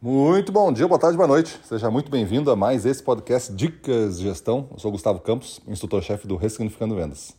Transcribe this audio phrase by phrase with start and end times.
[0.00, 1.58] Muito bom dia, boa tarde, boa noite.
[1.64, 4.68] Seja muito bem-vindo a mais esse podcast Dicas de Gestão.
[4.70, 7.34] Eu sou Gustavo Campos, instrutor-chefe do Ressignificando Vendas.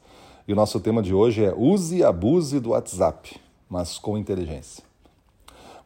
[0.46, 4.84] E o nosso tema de hoje é use e abuse do WhatsApp, mas com inteligência.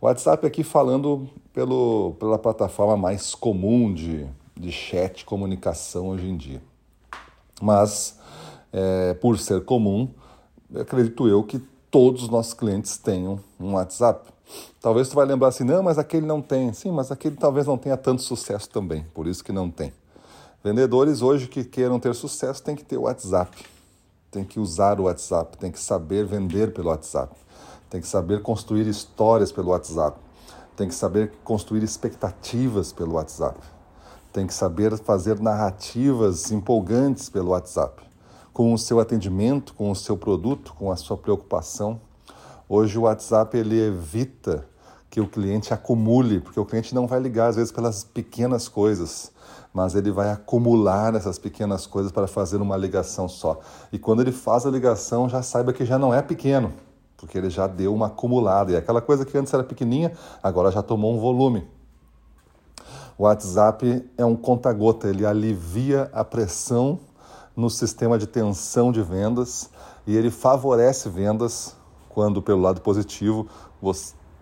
[0.01, 4.25] O WhatsApp aqui falando pelo, pela plataforma mais comum de,
[4.59, 6.61] de chat, comunicação hoje em dia.
[7.61, 8.17] Mas,
[8.71, 10.09] é, por ser comum,
[10.75, 11.59] acredito eu que
[11.91, 14.32] todos os nossos clientes tenham um WhatsApp.
[14.81, 16.73] Talvez tu vai lembrar assim, não, mas aquele não tem.
[16.73, 19.93] Sim, mas aquele talvez não tenha tanto sucesso também, por isso que não tem.
[20.63, 23.65] Vendedores hoje que queiram ter sucesso têm que ter o WhatsApp,
[24.31, 27.35] tem que usar o WhatsApp, tem que saber vender pelo WhatsApp,
[27.89, 30.17] tem que saber construir histórias pelo WhatsApp,
[30.75, 33.59] tem que saber construir expectativas pelo WhatsApp,
[34.31, 38.01] tem que saber fazer narrativas empolgantes pelo WhatsApp,
[38.53, 41.99] com o seu atendimento, com o seu produto, com a sua preocupação
[42.67, 44.65] Hoje o WhatsApp ele evita
[45.09, 49.31] que o cliente acumule, porque o cliente não vai ligar às vezes pelas pequenas coisas,
[49.73, 53.59] mas ele vai acumular essas pequenas coisas para fazer uma ligação só.
[53.91, 56.73] E quando ele faz a ligação, já saiba que já não é pequeno,
[57.17, 58.71] porque ele já deu uma acumulada.
[58.71, 61.67] E aquela coisa que antes era pequenininha, agora já tomou um volume.
[63.17, 66.99] O WhatsApp é um conta-gota, ele alivia a pressão
[67.55, 69.69] no sistema de tensão de vendas
[70.07, 71.75] e ele favorece vendas
[72.13, 73.47] quando, pelo lado positivo,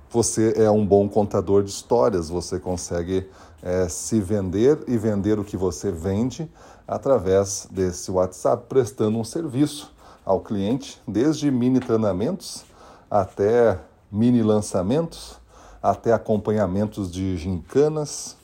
[0.09, 3.30] você é um bom contador de histórias, você consegue
[3.63, 6.50] é, se vender e vender o que você vende
[6.88, 9.94] através desse WhatsApp, prestando um serviço
[10.25, 12.66] ao cliente, desde mini treinamentos
[13.09, 13.80] até
[14.11, 15.38] mini lançamentos,
[15.81, 18.35] até acompanhamentos de gincanas,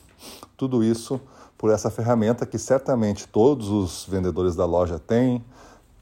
[0.55, 1.19] tudo isso
[1.57, 5.43] por essa ferramenta que certamente todos os vendedores da loja têm,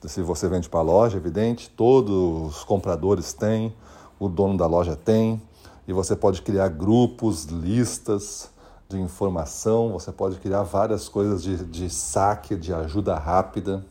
[0.08, 3.74] se você vende para a loja, evidente, todos os compradores têm,
[4.20, 5.42] o dono da loja tem,
[5.88, 8.50] e você pode criar grupos, listas
[8.90, 13.86] de informação, você pode criar várias coisas de, de saque, de ajuda rápida.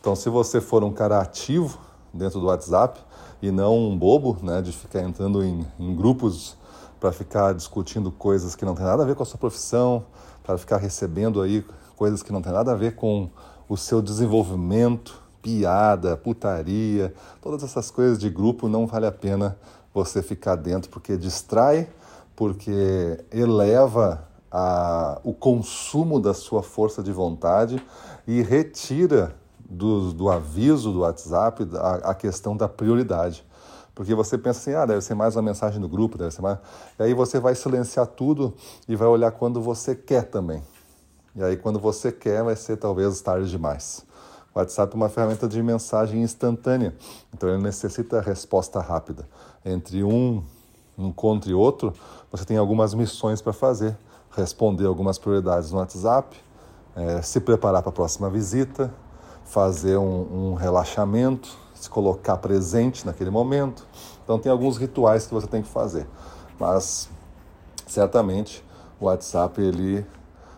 [0.00, 1.78] Então, se você for um cara ativo
[2.12, 3.00] dentro do WhatsApp
[3.42, 6.56] e não um bobo, né, de ficar entrando em, em grupos
[7.00, 10.04] para ficar discutindo coisas que não tem nada a ver com a sua profissão,
[10.42, 11.64] para ficar recebendo aí
[11.96, 13.30] coisas que não tem nada a ver com
[13.68, 19.58] o seu desenvolvimento, piada, putaria, todas essas coisas de grupo não vale a pena
[19.92, 21.88] você ficar dentro porque distrai,
[22.34, 27.82] porque eleva a, o consumo da sua força de vontade
[28.26, 33.44] e retira do, do aviso do WhatsApp a, a questão da prioridade.
[33.94, 36.58] Porque você pensa assim, ah, deve ser mais uma mensagem no grupo, deve ser mais.
[36.98, 38.54] E aí você vai silenciar tudo
[38.88, 40.62] e vai olhar quando você quer também.
[41.36, 44.06] E aí, quando você quer, vai ser talvez tarde demais.
[44.54, 46.94] O WhatsApp é uma ferramenta de mensagem instantânea,
[47.34, 49.28] então ele necessita resposta rápida.
[49.64, 50.44] Entre um
[50.96, 51.92] encontro e outro,
[52.30, 53.98] você tem algumas missões para fazer:
[54.30, 56.36] responder algumas prioridades no WhatsApp,
[56.94, 58.94] é, se preparar para a próxima visita,
[59.44, 63.84] fazer um, um relaxamento, se colocar presente naquele momento.
[64.22, 66.06] Então, tem alguns rituais que você tem que fazer,
[66.60, 67.08] mas
[67.88, 68.64] certamente
[69.00, 70.06] o WhatsApp ele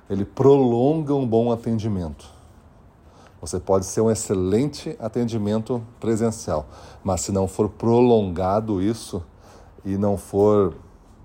[0.09, 2.27] ele prolonga um bom atendimento.
[3.41, 6.67] Você pode ser um excelente atendimento presencial,
[7.05, 9.23] mas se não for prolongado isso
[9.85, 10.75] e não for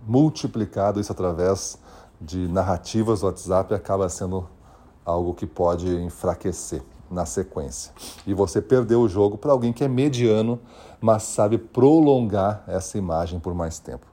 [0.06, 1.80] multiplicado isso através
[2.20, 4.48] de narrativas do WhatsApp, acaba sendo
[5.06, 7.92] algo que pode enfraquecer na sequência.
[8.26, 10.60] E você perdeu o jogo para alguém que é mediano,
[11.00, 14.06] mas sabe prolongar essa imagem por mais tempo.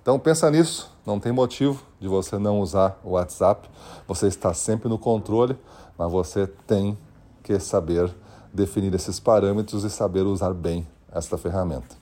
[0.00, 3.68] Então pensa nisso, não tem motivo de você não usar o WhatsApp.
[4.06, 5.56] Você está sempre no controle,
[5.96, 6.96] mas você tem
[7.42, 8.14] que saber
[8.52, 11.96] definir esses parâmetros e saber usar bem esta ferramenta.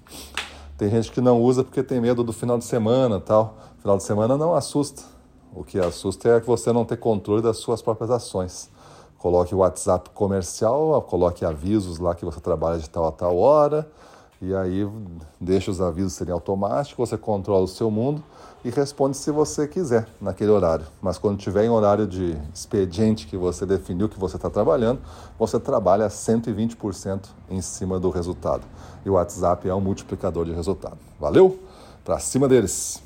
[0.77, 3.57] Tem gente que não usa porque tem medo do final de semana, tal.
[3.79, 5.03] Final de semana não assusta.
[5.55, 8.71] O que assusta é que você não ter controle das suas próprias ações.
[9.19, 13.89] Coloque o WhatsApp comercial, coloque avisos lá que você trabalha de tal a tal hora
[14.45, 14.89] e aí
[15.41, 18.23] deixa os avisos serem automáticos, você controla o seu mundo
[18.65, 20.87] e responde se você quiser naquele horário.
[21.01, 25.01] Mas quando tiver em horário de expediente que você definiu que você está trabalhando,
[25.39, 28.63] você trabalha 120% em cima do resultado.
[29.05, 30.99] E o WhatsApp é um multiplicador de resultado.
[31.21, 31.59] Valeu?
[32.05, 33.04] Para cima deles!